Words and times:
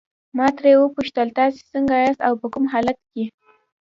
ما 0.37 0.47
ترې 0.57 0.71
وپوښتل 0.77 1.27
تاسي 1.37 1.61
څنګه 1.73 1.93
یاست 2.03 2.21
او 2.27 2.33
په 2.41 2.47
کوم 2.53 2.65
حالت 2.73 2.97
کې. 3.11 3.23